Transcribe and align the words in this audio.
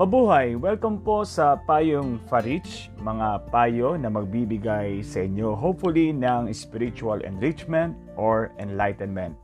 Mabuhay! 0.00 0.56
Welcome 0.56 1.04
po 1.04 1.28
sa 1.28 1.60
Payong 1.60 2.24
Farich, 2.24 2.88
mga 3.04 3.52
payo 3.52 4.00
na 4.00 4.08
magbibigay 4.08 5.04
sa 5.04 5.28
inyo 5.28 5.52
hopefully 5.52 6.08
ng 6.08 6.48
spiritual 6.56 7.20
enrichment 7.20 7.92
or 8.16 8.48
enlightenment. 8.56 9.36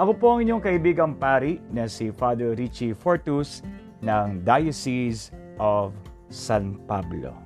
Ako 0.00 0.16
po 0.16 0.26
ang 0.32 0.48
inyong 0.48 0.64
kaibigang 0.64 1.20
pari 1.20 1.60
na 1.68 1.84
si 1.84 2.08
Father 2.08 2.56
Richie 2.56 2.96
Fortus 2.96 3.60
ng 4.00 4.40
Diocese 4.40 5.36
of 5.60 5.92
San 6.32 6.80
Pablo. 6.88 7.36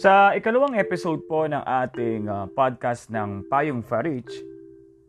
Sa 0.00 0.32
ikalawang 0.32 0.80
episode 0.80 1.28
po 1.28 1.44
ng 1.44 1.60
ating 1.60 2.24
uh, 2.24 2.48
podcast 2.56 3.12
ng 3.12 3.44
Payong 3.52 3.84
Farich, 3.84 4.32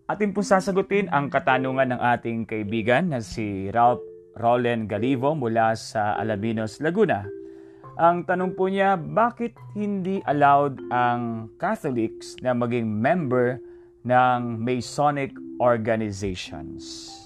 atin 0.03 0.35
po 0.35 0.43
sasagutin 0.43 1.07
ang 1.15 1.31
katanungan 1.31 1.95
ng 1.95 2.01
ating 2.11 2.43
kaibigan 2.43 3.07
na 3.07 3.23
si 3.23 3.71
Ralph 3.71 4.03
Roland 4.35 4.91
Galivo 4.91 5.31
mula 5.31 5.79
sa 5.79 6.19
Alaminos, 6.19 6.83
Laguna. 6.83 7.23
Ang 7.95 8.27
tanong 8.27 8.51
po 8.51 8.67
niya, 8.67 8.99
bakit 8.99 9.55
hindi 9.79 10.19
allowed 10.27 10.83
ang 10.91 11.47
Catholics 11.55 12.35
na 12.43 12.51
maging 12.51 12.91
member 12.91 13.63
ng 14.03 14.59
Masonic 14.59 15.31
organizations? 15.63 17.20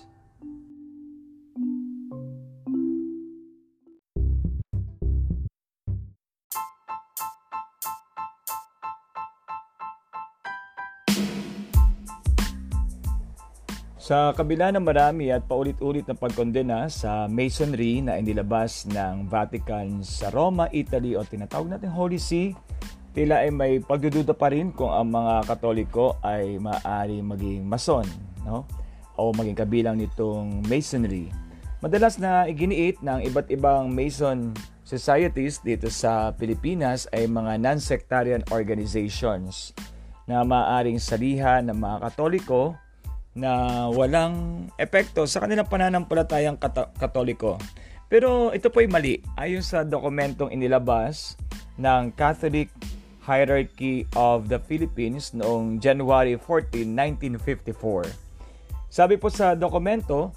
Sa 14.05 14.37
kabila 14.37 14.69
ng 14.69 14.85
marami 14.85 15.33
at 15.33 15.49
paulit-ulit 15.49 16.05
na 16.05 16.13
pagkondena 16.13 16.85
sa 16.93 17.25
Masonry 17.25 18.05
na 18.05 18.21
inilabas 18.21 18.85
ng 18.85 19.25
Vatican 19.25 20.05
sa 20.05 20.29
Roma, 20.29 20.69
Italy 20.69 21.17
o 21.17 21.25
tinatawag 21.25 21.73
natin 21.73 21.89
Holy 21.89 22.21
See, 22.21 22.53
tila 23.17 23.41
ay 23.41 23.49
may 23.49 23.81
pagdududa 23.81 24.37
pa 24.37 24.53
rin 24.53 24.69
kung 24.69 24.93
ang 24.93 25.09
mga 25.09 25.49
Katoliko 25.49 26.21
ay 26.21 26.61
maaari 26.61 27.25
maging 27.25 27.65
Mason 27.65 28.05
no? 28.45 28.69
o 29.17 29.33
maging 29.33 29.57
kabilang 29.57 29.97
nitong 29.97 30.61
Masonry. 30.69 31.33
Madalas 31.81 32.21
na 32.21 32.45
iginiit 32.45 33.01
ng 33.01 33.25
iba't 33.25 33.49
ibang 33.49 33.89
Mason 33.89 34.53
societies 34.85 35.65
dito 35.65 35.89
sa 35.89 36.29
Pilipinas 36.29 37.09
ay 37.09 37.25
mga 37.25 37.57
non-sectarian 37.57 38.45
organizations 38.53 39.73
na 40.29 40.45
maaaring 40.45 41.01
salihan 41.01 41.65
ng 41.65 41.77
mga 41.81 42.05
Katoliko 42.05 42.84
na 43.35 43.85
walang 43.91 44.67
epekto 44.79 45.27
sa 45.27 45.43
kanilang 45.43 45.67
pananampalatayang 45.67 46.55
kat- 46.55 46.95
katoliko. 46.95 47.59
Pero 48.07 48.55
ito 48.55 48.71
po 48.71 48.79
ay 48.79 48.87
mali. 48.87 49.19
Ayon 49.35 49.59
sa 49.59 49.83
dokumentong 49.83 50.55
inilabas 50.55 51.35
ng 51.75 52.15
Catholic 52.15 52.71
Hierarchy 53.27 54.07
of 54.15 54.47
the 54.47 54.55
Philippines 54.55 55.35
noong 55.35 55.83
January 55.83 56.39
14, 56.39 56.87
1954. 57.35 58.07
Sabi 58.87 59.19
po 59.19 59.27
sa 59.27 59.51
dokumento, 59.51 60.31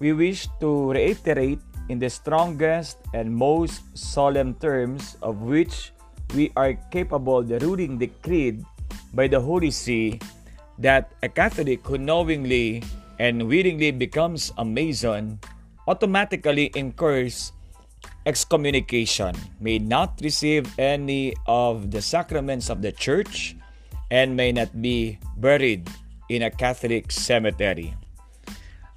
we 0.00 0.16
wish 0.16 0.48
to 0.56 0.88
reiterate 0.94 1.60
in 1.92 2.00
the 2.00 2.08
strongest 2.08 3.02
and 3.12 3.28
most 3.28 3.84
solemn 3.92 4.56
terms 4.56 5.20
of 5.20 5.44
which 5.44 5.92
we 6.32 6.48
are 6.56 6.72
capable 6.88 7.44
the 7.44 7.60
ruling 7.60 8.00
decreed 8.00 8.64
by 9.12 9.28
the 9.28 9.40
Holy 9.40 9.72
See 9.72 10.16
that 10.78 11.12
a 11.22 11.28
Catholic 11.28 11.82
who 11.86 11.98
knowingly 11.98 12.82
and 13.18 13.50
willingly 13.50 13.90
becomes 13.90 14.54
a 14.58 14.64
Mason 14.64 15.42
automatically 15.86 16.70
incurs 16.74 17.52
excommunication, 18.26 19.34
may 19.58 19.78
not 19.78 20.20
receive 20.22 20.68
any 20.78 21.34
of 21.48 21.90
the 21.90 22.00
sacraments 22.04 22.68
of 22.68 22.84
the 22.84 22.92
church, 22.92 23.56
and 24.12 24.36
may 24.36 24.52
not 24.52 24.68
be 24.80 25.18
buried 25.36 25.88
in 26.28 26.44
a 26.44 26.52
Catholic 26.52 27.08
cemetery. 27.08 27.96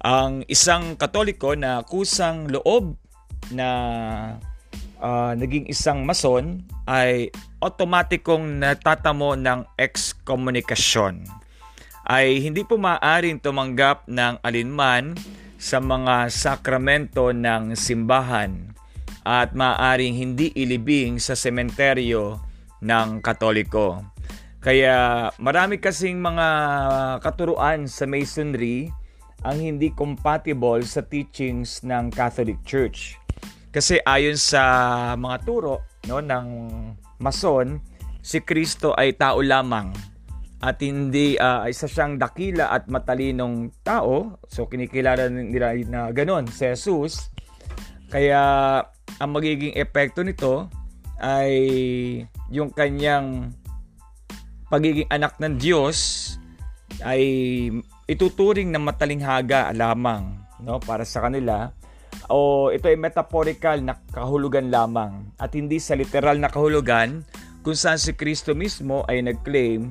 Ang 0.04 0.44
isang 0.50 0.98
Katoliko 1.00 1.56
na 1.56 1.80
kusang 1.86 2.50
loob 2.50 2.96
na 3.54 3.68
uh, 5.00 5.32
naging 5.36 5.68
isang 5.70 6.04
mason 6.04 6.66
ay 6.84 7.30
otomatikong 7.62 8.58
natatamo 8.58 9.38
ng 9.38 9.64
excommunication 9.78 11.22
ay 12.06 12.42
hindi 12.42 12.66
po 12.66 12.78
maaaring 12.78 13.38
tumanggap 13.38 14.10
ng 14.10 14.42
alinman 14.42 15.14
sa 15.62 15.78
mga 15.78 16.26
sakramento 16.26 17.30
ng 17.30 17.78
simbahan 17.78 18.74
at 19.22 19.54
maaaring 19.54 20.18
hindi 20.18 20.50
ilibing 20.58 21.22
sa 21.22 21.38
sementeryo 21.38 22.42
ng 22.82 23.22
Katoliko. 23.22 24.02
Kaya 24.58 25.30
marami 25.38 25.78
kasing 25.78 26.18
mga 26.18 26.48
katuruan 27.22 27.86
sa 27.86 28.06
Masonry 28.06 28.90
ang 29.42 29.58
hindi 29.58 29.90
compatible 29.94 30.82
sa 30.86 31.02
teachings 31.02 31.82
ng 31.82 32.10
Catholic 32.14 32.58
Church. 32.66 33.18
Kasi 33.70 33.98
ayon 34.02 34.38
sa 34.38 34.62
mga 35.18 35.36
turo 35.42 35.82
no, 36.06 36.22
ng 36.22 36.46
Mason, 37.22 37.78
si 38.22 38.42
Kristo 38.42 38.94
ay 38.94 39.14
tao 39.14 39.42
lamang 39.42 40.11
at 40.62 40.78
hindi 40.78 41.34
uh, 41.34 41.66
isa 41.66 41.90
siyang 41.90 42.22
dakila 42.22 42.70
at 42.70 42.86
matalinong 42.86 43.74
tao. 43.82 44.38
So 44.46 44.70
kinikilala 44.70 45.26
nila 45.26 45.74
na 45.90 46.14
ganoon 46.14 46.46
si 46.46 46.70
Jesus. 46.70 47.34
Kaya 48.06 48.78
ang 49.18 49.30
magiging 49.34 49.74
epekto 49.74 50.22
nito 50.22 50.70
ay 51.18 51.52
yung 52.54 52.70
kanyang 52.70 53.50
pagiging 54.70 55.10
anak 55.10 55.36
ng 55.42 55.58
Diyos 55.58 55.98
ay 57.02 57.22
ituturing 58.06 58.70
na 58.70 58.78
matalinghaga 58.78 59.74
lamang 59.74 60.38
no 60.62 60.78
para 60.78 61.02
sa 61.02 61.26
kanila 61.26 61.74
o 62.30 62.70
ito 62.70 62.86
ay 62.86 62.96
metaphorical 62.96 63.82
na 63.82 63.98
kahulugan 64.14 64.70
lamang 64.70 65.26
at 65.40 65.52
hindi 65.56 65.82
sa 65.82 65.98
literal 65.98 66.38
na 66.38 66.52
kahulugan 66.52 67.26
kung 67.66 67.74
saan 67.74 67.98
si 67.98 68.14
Kristo 68.14 68.54
mismo 68.54 69.02
ay 69.10 69.24
nag-claim 69.24 69.90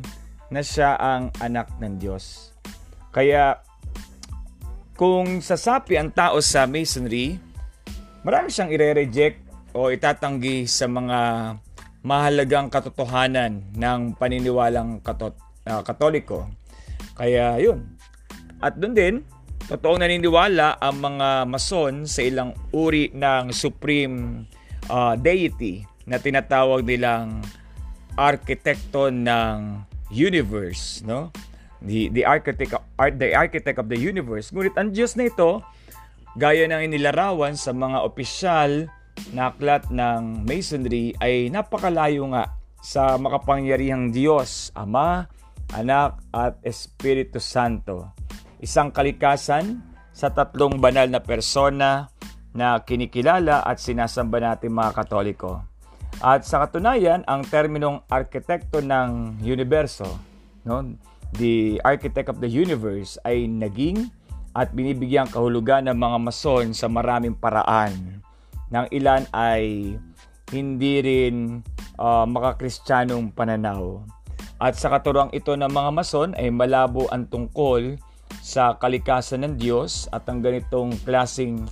na 0.51 0.61
siya 0.61 0.99
ang 0.99 1.31
anak 1.39 1.71
ng 1.79 1.95
Diyos. 1.97 2.51
Kaya 3.15 3.63
kung 4.99 5.41
sasapi 5.41 5.97
ang 5.97 6.11
tao 6.13 6.37
sa 6.43 6.67
masonry, 6.69 7.39
marami 8.21 8.53
siyang 8.53 8.69
ire-reject 8.69 9.39
o 9.73 9.89
itatanggi 9.89 10.67
sa 10.67 10.85
mga 10.85 11.19
mahalagang 12.05 12.67
katotohanan 12.69 13.65
ng 13.73 14.13
paniniwalang 14.19 14.99
katot, 15.01 15.33
uh, 15.65 15.81
katoliko. 15.81 16.45
Kaya 17.15 17.57
yun. 17.57 17.97
At 18.61 18.77
doon 18.77 18.93
din, 18.93 19.15
totoong 19.65 20.05
naniniwala 20.05 20.77
ang 20.77 21.01
mga 21.01 21.49
mason 21.49 22.05
sa 22.05 22.21
ilang 22.21 22.53
uri 22.69 23.09
ng 23.09 23.49
supreme 23.49 24.45
uh, 24.89 25.17
deity 25.17 25.85
na 26.05 26.21
tinatawag 26.21 26.85
nilang 26.85 27.41
arkitekto 28.17 29.09
ng 29.09 29.89
universe, 30.11 31.01
no? 31.07 31.31
The, 31.81 32.13
the 32.13 32.23
architect 32.29 32.77
art 32.99 33.17
the 33.17 33.33
architect 33.33 33.81
of 33.81 33.89
the 33.89 33.97
universe. 33.97 34.53
Ngunit 34.53 34.77
ang 34.77 34.93
Diyos 34.93 35.17
na 35.17 35.25
ito, 35.31 35.65
gaya 36.37 36.69
ng 36.69 36.93
inilarawan 36.93 37.57
sa 37.57 37.73
mga 37.73 38.05
opisyal 38.05 38.91
na 39.33 39.49
aklat 39.49 39.89
ng 39.89 40.45
Masonry 40.45 41.17
ay 41.17 41.49
napakalayo 41.49 42.29
nga 42.31 42.53
sa 42.81 43.17
makapangyarihang 43.17 44.13
Diyos, 44.13 44.69
Ama, 44.77 45.25
Anak 45.73 46.21
at 46.35 46.59
Espiritu 46.61 47.39
Santo. 47.41 48.11
Isang 48.61 48.93
kalikasan 48.93 49.81
sa 50.11 50.29
tatlong 50.29 50.77
banal 50.77 51.09
na 51.09 51.23
persona 51.23 52.11
na 52.51 52.83
kinikilala 52.83 53.63
at 53.63 53.79
sinasamba 53.79 54.37
natin 54.43 54.75
mga 54.75 54.91
Katoliko. 54.91 55.70
At 56.19 56.43
sa 56.43 56.67
katunayan, 56.67 57.23
ang 57.25 57.47
terminong 57.47 58.03
arkitekto 58.11 58.83
ng 58.83 59.39
universo, 59.39 60.19
no, 60.67 60.83
the 61.39 61.79
architect 61.87 62.27
of 62.27 62.43
the 62.43 62.49
universe 62.51 63.15
ay 63.23 63.47
naging 63.47 64.11
at 64.51 64.75
binibigyang 64.75 65.31
kahulugan 65.31 65.87
ng 65.87 65.95
mga 65.95 66.17
mason 66.19 66.75
sa 66.75 66.91
maraming 66.91 67.33
paraan. 67.33 68.19
Nang 68.67 68.87
ilan 68.91 69.23
ay 69.31 69.95
hindi 70.51 70.93
rin 70.99 71.63
uh, 71.95 72.27
makakristyanong 72.27 73.31
pananaw. 73.31 74.03
At 74.61 74.77
sa 74.77 74.93
katuruang 74.93 75.33
ito 75.33 75.55
ng 75.55 75.71
mga 75.71 75.89
mason 75.95 76.29
ay 76.37 76.53
malabo 76.53 77.09
ang 77.09 77.25
tungkol 77.25 77.97
sa 78.43 78.77
kalikasan 78.77 79.41
ng 79.47 79.53
Diyos 79.57 80.05
at 80.13 80.27
ang 80.29 80.43
ganitong 80.43 80.93
klasing 81.01 81.65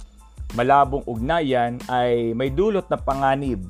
malabong 0.57 1.05
ugnayan 1.05 1.77
ay 1.85 2.33
may 2.33 2.49
dulot 2.49 2.89
na 2.89 2.97
panganib 2.97 3.61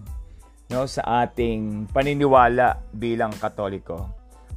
no, 0.70 0.86
sa 0.86 1.26
ating 1.26 1.90
paniniwala 1.90 2.78
bilang 2.94 3.34
Katoliko. 3.34 4.10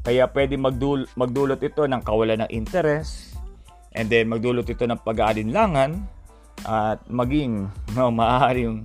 Kaya 0.02 0.28
pwede 0.28 0.58
magdul- 0.60 1.08
magdulot 1.16 1.62
ito 1.62 1.86
ng 1.88 2.02
kawalan 2.04 2.44
ng 2.44 2.50
interes 2.52 3.32
and 3.96 4.12
then 4.12 4.28
magdulot 4.28 4.66
ito 4.66 4.84
ng 4.84 5.00
pag-aalinlangan 5.00 6.04
at 6.68 7.00
maging 7.08 7.66
no, 7.96 8.12
maaaring 8.20 8.84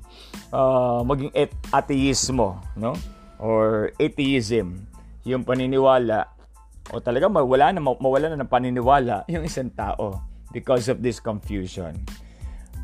uh, 0.55 1.03
maging 1.03 1.31
et- 1.35 1.57
ateismo 1.69 2.57
no 2.79 2.97
or 3.37 3.93
atheism 4.01 4.87
yung 5.27 5.43
paniniwala 5.43 6.31
o 6.89 7.03
talaga 7.03 7.27
mawala 7.27 7.75
na 7.75 7.83
mawala 7.83 8.31
na 8.31 8.39
ng 8.39 8.49
paniniwala 8.49 9.27
yung 9.27 9.43
isang 9.43 9.69
tao 9.75 10.23
because 10.55 10.87
of 10.87 11.03
this 11.03 11.19
confusion. 11.19 11.91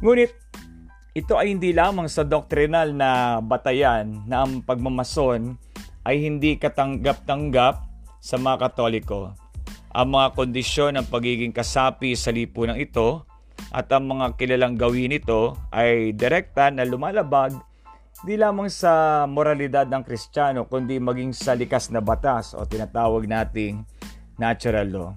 Ngunit 0.03 0.35
ito 1.13 1.37
ay 1.37 1.53
hindi 1.53 1.77
lamang 1.77 2.09
sa 2.09 2.25
doktrinal 2.25 2.89
na 2.89 3.37
batayan 3.37 4.25
na 4.25 4.41
ang 4.41 4.65
pagmamason 4.65 5.53
ay 6.01 6.17
hindi 6.25 6.57
katanggap-tanggap 6.57 7.85
sa 8.17 8.35
mga 8.41 8.57
Katoliko. 8.57 9.37
Ang 9.93 10.17
mga 10.17 10.33
kondisyon 10.33 10.97
ng 10.97 11.05
pagiging 11.13 11.53
kasapi 11.53 12.17
sa 12.17 12.33
lipunang 12.33 12.81
ito 12.81 13.29
at 13.69 13.93
ang 13.93 14.09
mga 14.09 14.33
kilalang 14.41 14.73
gawin 14.73 15.13
nito 15.13 15.53
ay 15.69 16.17
direkta 16.17 16.73
na 16.73 16.81
lumalabag 16.81 17.53
di 18.25 18.33
lamang 18.33 18.73
sa 18.73 19.23
moralidad 19.29 19.85
ng 19.85 20.01
Kristiyano 20.01 20.65
kundi 20.65 20.97
maging 20.97 21.29
sa 21.29 21.53
likas 21.53 21.93
na 21.93 22.01
batas 22.01 22.57
o 22.57 22.65
tinatawag 22.65 23.29
nating 23.29 23.85
natural 24.41 24.89
law. 24.89 25.09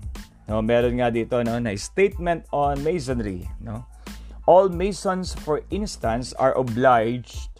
No, 0.45 0.61
meron 0.61 1.01
nga 1.01 1.09
dito 1.09 1.41
no 1.41 1.57
na 1.57 1.73
statement 1.73 2.45
on 2.53 2.85
masonry, 2.85 3.49
no. 3.65 3.96
All 4.47 4.69
masons 4.69 5.35
for 5.35 5.63
instance 5.71 6.33
are 6.35 6.55
obliged 6.55 7.51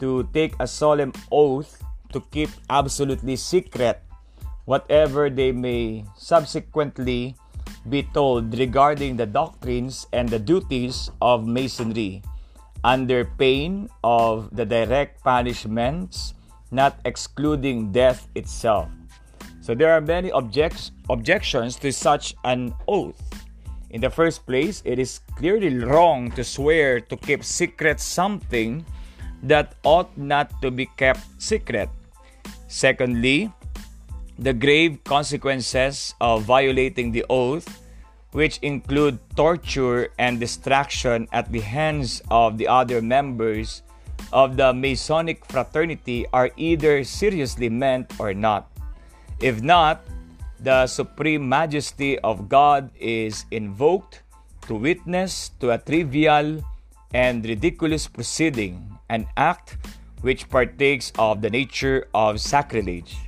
to 0.00 0.24
take 0.32 0.56
a 0.58 0.66
solemn 0.66 1.12
oath 1.30 1.76
to 2.12 2.20
keep 2.32 2.48
absolutely 2.68 3.36
secret 3.36 4.02
whatever 4.64 5.28
they 5.28 5.52
may 5.52 6.04
subsequently 6.16 7.36
be 7.88 8.02
told 8.14 8.56
regarding 8.58 9.16
the 9.16 9.26
doctrines 9.26 10.06
and 10.12 10.28
the 10.28 10.38
duties 10.38 11.10
of 11.20 11.46
Masonry, 11.46 12.22
under 12.84 13.24
pain 13.24 13.88
of 14.04 14.48
the 14.54 14.64
direct 14.64 15.22
punishments, 15.24 16.34
not 16.70 16.98
excluding 17.04 17.90
death 17.90 18.28
itself. 18.34 18.88
So 19.60 19.74
there 19.74 19.92
are 19.92 20.00
many 20.00 20.30
objects, 20.30 20.92
objections 21.10 21.76
to 21.82 21.92
such 21.92 22.34
an 22.44 22.74
oath. 22.86 23.20
In 23.92 24.00
the 24.00 24.08
first 24.08 24.46
place, 24.48 24.80
it 24.88 24.98
is 24.98 25.20
clearly 25.36 25.68
wrong 25.84 26.32
to 26.32 26.42
swear 26.42 26.98
to 26.98 27.16
keep 27.16 27.44
secret 27.44 28.00
something 28.00 28.84
that 29.44 29.76
ought 29.84 30.16
not 30.16 30.48
to 30.62 30.70
be 30.72 30.88
kept 30.96 31.20
secret. 31.36 31.90
Secondly, 32.68 33.52
the 34.38 34.56
grave 34.56 35.04
consequences 35.04 36.14
of 36.24 36.48
violating 36.48 37.12
the 37.12 37.26
oath, 37.28 37.68
which 38.32 38.56
include 38.64 39.20
torture 39.36 40.08
and 40.18 40.40
distraction 40.40 41.28
at 41.30 41.52
the 41.52 41.60
hands 41.60 42.22
of 42.30 42.56
the 42.56 42.66
other 42.66 43.02
members 43.02 43.82
of 44.32 44.56
the 44.56 44.72
Masonic 44.72 45.44
fraternity, 45.52 46.24
are 46.32 46.48
either 46.56 47.04
seriously 47.04 47.68
meant 47.68 48.08
or 48.18 48.32
not. 48.32 48.72
If 49.38 49.60
not, 49.60 50.00
the 50.62 50.86
supreme 50.86 51.42
majesty 51.48 52.18
of 52.22 52.48
God 52.48 52.90
is 52.94 53.44
invoked 53.50 54.22
to 54.70 54.78
witness 54.78 55.50
to 55.58 55.74
a 55.74 55.78
trivial 55.78 56.62
and 57.12 57.44
ridiculous 57.44 58.06
proceeding, 58.06 58.78
an 59.10 59.26
act 59.36 59.76
which 60.22 60.48
partakes 60.48 61.10
of 61.18 61.42
the 61.42 61.50
nature 61.50 62.06
of 62.14 62.40
sacrilege. 62.40 63.18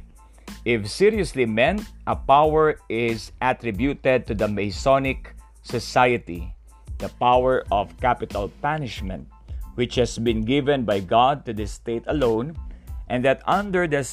If 0.65 0.89
seriously 0.89 1.45
meant, 1.45 1.83
a 2.07 2.15
power 2.15 2.79
is 2.89 3.33
attributed 3.43 4.27
to 4.29 4.35
the 4.35 4.47
Masonic 4.47 5.35
Society, 5.63 6.55
the 6.99 7.11
power 7.19 7.67
of 7.73 7.91
capital 8.01 8.49
punishment, 8.63 9.27
which 9.75 9.97
has 9.97 10.17
been 10.19 10.47
given 10.47 10.85
by 10.87 11.01
God 11.01 11.45
to 11.47 11.53
the 11.53 11.67
state 11.67 12.05
alone, 12.07 12.57
and 13.11 13.25
that 13.25 13.43
under 13.45 13.91
the 13.91 14.07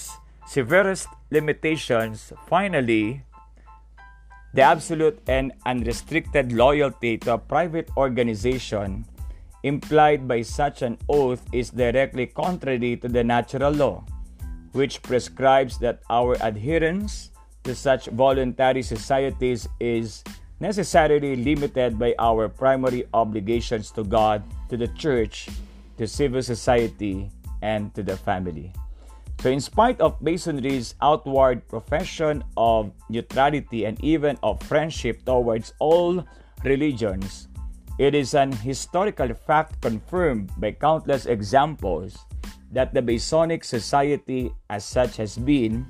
severest 0.49 1.07
limitations, 1.31 2.31
finally, 2.47 3.23
the 4.53 4.61
absolute 4.61 5.19
and 5.27 5.53
unrestricted 5.65 6.51
loyalty 6.51 7.17
to 7.17 7.33
a 7.33 7.37
private 7.37 7.89
organization 7.97 9.05
implied 9.63 10.27
by 10.27 10.41
such 10.41 10.81
an 10.81 10.97
oath 11.07 11.41
is 11.53 11.69
directly 11.69 12.27
contrary 12.27 12.97
to 12.97 13.07
the 13.07 13.23
natural 13.23 13.71
law 13.71 14.03
which 14.73 15.01
prescribes 15.03 15.77
that 15.79 15.99
our 16.09 16.37
adherence 16.41 17.31
to 17.63 17.75
such 17.75 18.07
voluntary 18.07 18.81
societies 18.81 19.67
is 19.79 20.23
necessarily 20.59 21.35
limited 21.35 21.99
by 21.99 22.15
our 22.19 22.47
primary 22.47 23.05
obligations 23.13 23.91
to 23.91 24.03
God, 24.03 24.43
to 24.69 24.77
the 24.77 24.87
church, 24.89 25.49
to 25.97 26.07
civil 26.07 26.41
society, 26.41 27.29
and 27.61 27.93
to 27.93 28.03
the 28.03 28.17
family. 28.17 28.73
So, 29.41 29.49
in 29.49 29.59
spite 29.59 29.99
of 29.99 30.21
Masonry's 30.21 30.93
outward 31.01 31.67
profession 31.67 32.43
of 32.57 32.93
neutrality 33.09 33.85
and 33.85 33.97
even 34.05 34.37
of 34.43 34.61
friendship 34.61 35.25
towards 35.25 35.73
all 35.79 36.23
religions, 36.63 37.47
it 37.97 38.13
is 38.13 38.35
an 38.35 38.51
historical 38.51 39.33
fact 39.33 39.81
confirmed 39.81 40.51
by 40.57 40.73
countless 40.73 41.25
examples 41.25 42.19
that 42.71 42.93
the 42.93 43.01
Masonic 43.01 43.63
Society 43.63 44.53
as 44.69 44.85
such 44.85 45.17
has 45.17 45.39
been 45.39 45.89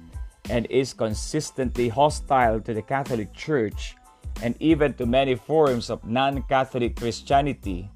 and 0.50 0.66
is 0.72 0.94
consistently 0.94 1.90
hostile 1.90 2.62
to 2.62 2.74
the 2.74 2.82
Catholic 2.82 3.34
Church 3.34 3.96
and 4.42 4.56
even 4.62 4.94
to 4.94 5.06
many 5.06 5.36
forms 5.36 5.90
of 5.90 6.08
non 6.08 6.42
Catholic 6.44 6.96
Christianity. 6.96 7.92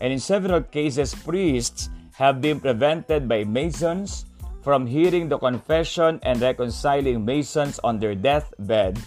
And 0.00 0.12
in 0.12 0.18
several 0.18 0.62
cases, 0.62 1.14
priests 1.14 1.90
have 2.18 2.40
been 2.40 2.58
prevented 2.58 3.28
by 3.28 3.44
Masons 3.44 4.26
from 4.66 4.82
hearing 4.82 5.30
the 5.30 5.38
confession 5.38 6.18
and 6.26 6.42
reconciling 6.42 7.24
Masons 7.24 7.78
on 7.86 8.02
their 8.02 8.18
deathbed. 8.18 8.98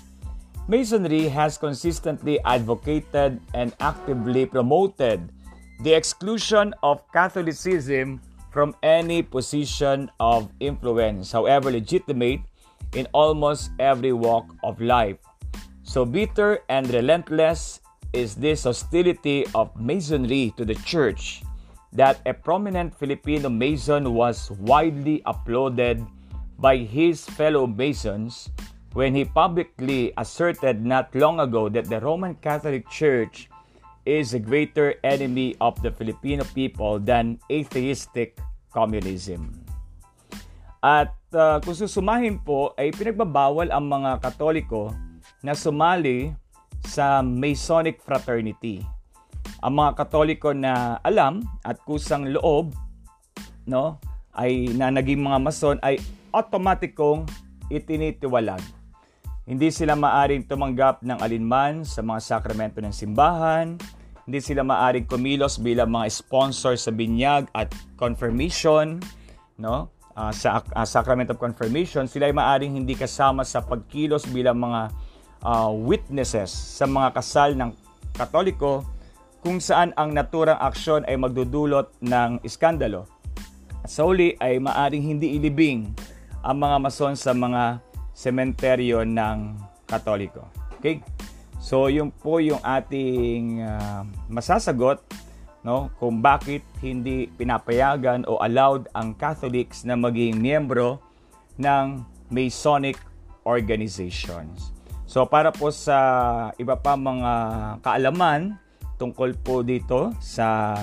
Masonry 0.71 1.27
has 1.27 1.57
consistently 1.57 2.39
advocated 2.47 3.43
and 3.53 3.75
actively 3.81 4.45
promoted 4.45 5.19
the 5.83 5.91
exclusion 5.91 6.71
of 6.81 7.03
Catholicism 7.11 8.21
from 8.55 8.71
any 8.83 9.19
position 9.21 10.09
of 10.21 10.47
influence, 10.61 11.29
however 11.35 11.69
legitimate, 11.75 12.39
in 12.95 13.05
almost 13.11 13.75
every 13.79 14.13
walk 14.13 14.47
of 14.63 14.79
life. 14.79 15.19
So 15.83 16.05
bitter 16.05 16.63
and 16.69 16.87
relentless 16.87 17.81
is 18.13 18.33
this 18.33 18.63
hostility 18.63 19.43
of 19.53 19.75
Masonry 19.75 20.53
to 20.55 20.63
the 20.63 20.79
church 20.87 21.43
that 21.93 22.21
a 22.25 22.33
prominent 22.33 22.93
Filipino 22.93 23.49
Mason 23.49 24.13
was 24.13 24.51
widely 24.61 25.21
applauded 25.25 26.05
by 26.59 26.77
his 26.77 27.25
fellow 27.25 27.65
Masons 27.65 28.49
when 28.93 29.13
he 29.13 29.25
publicly 29.25 30.13
asserted 30.17 30.85
not 30.85 31.13
long 31.13 31.39
ago 31.39 31.69
that 31.69 31.85
the 31.85 31.99
Roman 32.01 32.35
Catholic 32.41 32.89
Church 32.89 33.49
is 34.05 34.33
a 34.33 34.41
greater 34.41 34.95
enemy 35.03 35.55
of 35.61 35.77
the 35.81 35.91
Filipino 35.91 36.43
people 36.57 36.97
than 36.97 37.37
atheistic 37.51 38.37
communism. 38.73 39.53
At 40.79 41.13
uh, 41.35 41.59
kung 41.59 41.75
susumahin 41.75 42.39
po 42.41 42.73
ay 42.79 42.95
pinagbabawal 42.95 43.69
ang 43.69 43.85
mga 43.85 44.23
Katoliko 44.23 44.95
na 45.43 45.51
sumali 45.51 46.31
sa 46.87 47.19
Masonic 47.19 47.99
fraternity. 47.99 48.81
Ang 49.59 49.73
mga 49.79 49.91
Katoliko 49.99 50.55
na 50.55 50.97
alam 51.03 51.43
at 51.67 51.79
kusang 51.83 52.31
loob 52.31 52.71
no 53.69 53.99
ay 54.33 54.71
na 54.73 54.89
naging 54.89 55.21
mga 55.21 55.37
mason 55.41 55.77
ay 55.83 55.99
automatikong 56.31 57.27
itinitiwalag 57.69 58.61
hindi 59.49 59.73
sila 59.73 59.97
maaring 59.97 60.45
tumanggap 60.45 61.01
ng 61.01 61.25
alinman 61.25 61.81
sa 61.81 62.05
mga 62.05 62.21
sakramento 62.21 62.85
ng 62.85 62.93
simbahan. 62.93 63.81
Hindi 64.29 64.45
sila 64.45 64.61
maaring 64.61 65.09
kumilos 65.09 65.57
bilang 65.57 65.89
mga 65.89 66.05
sponsor 66.13 66.77
sa 66.77 66.93
binyag 66.93 67.49
at 67.57 67.73
confirmation, 67.97 69.01
no? 69.57 69.89
Uh, 70.13 70.29
sa 70.29 70.61
uh, 70.61 70.85
sacrament 70.85 71.33
of 71.33 71.41
confirmation, 71.41 72.05
sila 72.05 72.29
ay 72.29 72.35
maaring 72.37 72.77
hindi 72.77 72.93
kasama 72.93 73.41
sa 73.41 73.65
pagkilos 73.65 74.29
bilang 74.29 74.61
mga 74.61 74.93
uh, 75.41 75.73
witnesses 75.73 76.53
sa 76.53 76.85
mga 76.85 77.09
kasal 77.17 77.57
ng 77.57 77.73
Katoliko 78.13 78.85
kung 79.39 79.63
saan 79.63 79.95
ang 79.95 80.11
naturang 80.11 80.59
aksyon 80.59 81.07
ay 81.07 81.15
magdudulot 81.15 81.91
ng 82.03 82.43
iskandalo. 82.43 83.07
Sa 83.87 84.05
uli 84.05 84.35
ay 84.43 84.59
maaring 84.59 85.01
hindi 85.01 85.39
ilibing 85.39 85.95
ang 86.43 86.59
mga 86.59 86.77
mason 86.79 87.15
sa 87.15 87.31
mga 87.31 87.79
sementeryo 88.11 89.07
ng 89.07 89.55
Katoliko. 89.87 90.45
Okay? 90.77 91.01
So, 91.59 91.89
yun 91.91 92.11
po 92.11 92.39
yung 92.39 92.61
ating 92.61 93.63
uh, 93.63 94.03
masasagot 94.31 95.01
no, 95.63 95.91
kung 95.99 96.23
bakit 96.23 96.63
hindi 96.79 97.27
pinapayagan 97.35 98.23
o 98.27 98.39
allowed 98.39 98.87
ang 98.95 99.15
Catholics 99.15 99.83
na 99.83 99.95
maging 99.95 100.39
miyembro 100.39 100.99
ng 101.59 102.03
Masonic 102.31 102.95
organizations. 103.43 104.71
So 105.09 105.25
para 105.25 105.49
po 105.49 105.73
sa 105.73 105.97
iba 106.61 106.77
pa 106.77 106.93
mga 106.93 107.33
kaalaman 107.81 108.61
tungkol 108.99 109.31
po 109.39 109.63
dito 109.63 110.11
sa 110.19 110.75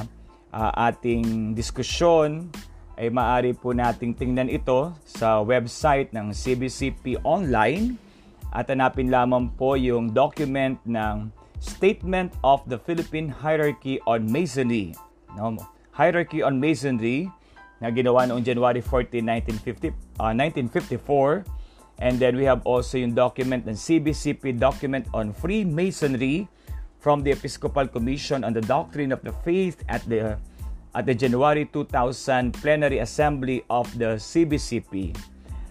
uh, 0.48 0.72
ating 0.88 1.52
diskusyon 1.52 2.48
ay 2.96 3.12
maaari 3.12 3.52
po 3.52 3.76
nating 3.76 4.16
tingnan 4.16 4.48
ito 4.48 4.96
sa 5.04 5.44
website 5.44 6.16
ng 6.16 6.32
CBCP 6.32 7.20
Online 7.20 7.92
at 8.56 8.72
hanapin 8.72 9.12
lamang 9.12 9.52
po 9.52 9.76
yung 9.76 10.16
document 10.16 10.80
ng 10.88 11.28
Statement 11.60 12.32
of 12.40 12.64
the 12.64 12.80
Philippine 12.80 13.28
Hierarchy 13.28 14.00
on 14.08 14.24
Masonry. 14.24 14.96
No? 15.36 15.60
Hierarchy 15.92 16.40
on 16.40 16.56
Masonry 16.56 17.28
na 17.84 17.92
ginawa 17.92 18.24
noong 18.24 18.40
January 18.40 18.80
14, 18.80 19.20
1950, 19.60 19.92
uh, 20.16 20.32
1954 20.32 21.56
And 21.96 22.20
then 22.20 22.36
we 22.36 22.44
have 22.44 22.60
also 22.68 23.00
yung 23.00 23.16
document 23.16 23.64
ng 23.64 23.72
CBCP 23.72 24.60
document 24.60 25.08
on 25.16 25.32
Freemasonry 25.32 26.44
from 27.06 27.22
the 27.22 27.30
Episcopal 27.30 27.86
Commission 27.86 28.42
on 28.42 28.50
the 28.50 28.66
Doctrine 28.66 29.14
of 29.14 29.22
the 29.22 29.30
Faith 29.46 29.78
at 29.86 30.02
the 30.10 30.34
at 30.90 31.06
the 31.06 31.14
January 31.14 31.62
2000 31.70 32.50
Plenary 32.58 32.98
Assembly 32.98 33.62
of 33.70 33.86
the 33.94 34.18
CBCP. 34.18 35.14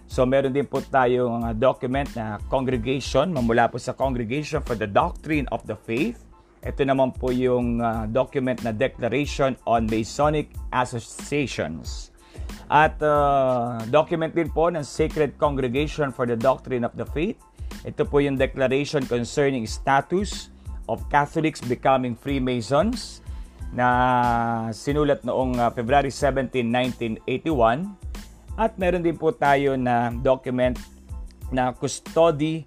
So 0.08 0.24
meron 0.24 0.56
din 0.56 0.64
po 0.64 0.80
tayong 0.80 1.60
document 1.60 2.08
na 2.16 2.40
congregation, 2.48 3.36
mamula 3.36 3.68
po 3.68 3.76
sa 3.76 3.92
Congregation 3.92 4.64
for 4.64 4.80
the 4.80 4.88
Doctrine 4.88 5.44
of 5.52 5.60
the 5.68 5.76
Faith. 5.76 6.24
Ito 6.64 6.88
naman 6.88 7.12
po 7.12 7.28
yung 7.28 7.84
uh, 7.84 8.08
document 8.08 8.64
na 8.64 8.72
Declaration 8.72 9.60
on 9.68 9.84
Masonic 9.92 10.48
Associations. 10.72 12.16
At 12.72 12.96
uh, 13.04 13.84
document 13.92 14.32
din 14.32 14.48
po 14.48 14.72
ng 14.72 14.80
Sacred 14.80 15.36
Congregation 15.36 16.16
for 16.16 16.24
the 16.24 16.38
Doctrine 16.40 16.88
of 16.88 16.96
the 16.96 17.04
Faith. 17.04 17.36
Ito 17.84 18.08
po 18.08 18.24
yung 18.24 18.40
declaration 18.40 19.04
concerning 19.04 19.68
status 19.68 20.55
of 20.86 21.02
Catholics 21.10 21.62
becoming 21.62 22.14
Freemasons 22.14 23.22
na 23.74 23.88
sinulat 24.70 25.22
noong 25.26 25.58
uh, 25.58 25.70
February 25.74 26.10
17, 26.10 26.64
1981. 27.26 27.92
At 28.56 28.78
meron 28.80 29.04
din 29.04 29.18
po 29.20 29.34
tayo 29.36 29.76
na 29.76 30.08
document 30.10 30.80
na 31.52 31.76
Custodi 31.76 32.64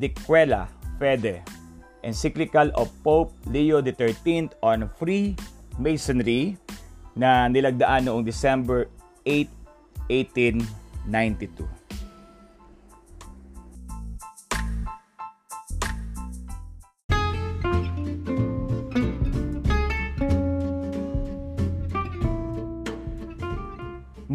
de 0.00 0.08
Quella 0.24 0.66
Fede, 0.96 1.44
encyclical 2.00 2.72
of 2.72 2.88
Pope 3.04 3.36
Leo 3.50 3.84
XIII 3.84 4.56
on 4.64 4.88
Freemasonry 4.96 6.56
na 7.12 7.48
nilagdaan 7.52 8.08
noong 8.08 8.24
December 8.24 8.88
8, 9.28 9.48
1892. 10.08 11.85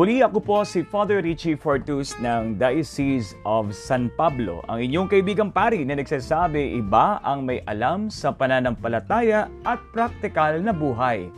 Muli 0.01 0.25
ako 0.25 0.41
po 0.41 0.57
si 0.65 0.81
Father 0.81 1.21
Richie 1.21 1.53
Fortus 1.53 2.17
ng 2.17 2.57
Diocese 2.57 3.37
of 3.45 3.69
San 3.69 4.09
Pablo, 4.17 4.65
ang 4.65 4.81
inyong 4.81 5.05
kaibigang 5.05 5.53
pari 5.53 5.85
na 5.85 5.93
nagsasabi 5.93 6.73
iba 6.73 7.21
ang 7.21 7.45
may 7.45 7.61
alam 7.69 8.09
sa 8.09 8.33
pananampalataya 8.33 9.45
at 9.61 9.77
praktikal 9.93 10.57
na 10.57 10.73
buhay. 10.73 11.29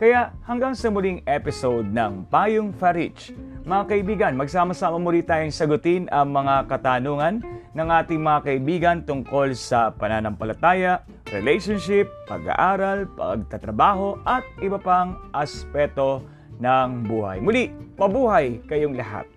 Kaya 0.00 0.32
hanggang 0.48 0.72
sa 0.72 0.88
muling 0.88 1.20
episode 1.28 1.92
ng 1.92 2.24
Payong 2.32 2.72
Farich, 2.72 3.36
mga 3.68 3.84
kaibigan, 3.84 4.32
magsama-sama 4.32 4.96
muli 4.96 5.20
tayong 5.20 5.52
sagutin 5.52 6.08
ang 6.08 6.32
mga 6.32 6.72
katanungan 6.72 7.44
ng 7.76 7.88
ating 8.00 8.24
mga 8.24 8.40
kaibigan 8.48 8.96
tungkol 9.04 9.52
sa 9.52 9.92
pananampalataya, 9.92 11.04
relationship, 11.36 12.08
pag-aaral, 12.24 13.12
pagtatrabaho 13.12 14.16
at 14.24 14.40
iba 14.64 14.80
pang 14.80 15.20
aspeto 15.36 16.24
ng 16.60 16.90
buhay. 17.06 17.38
Muli, 17.40 17.72
mabuhay 18.00 18.60
kayong 18.68 18.96
lahat! 18.96 19.28